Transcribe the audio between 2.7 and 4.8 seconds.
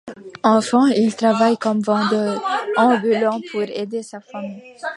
ambulant pour aider sa famille.